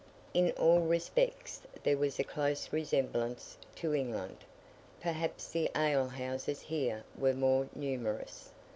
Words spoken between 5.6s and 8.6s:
alehouses here were more numerous.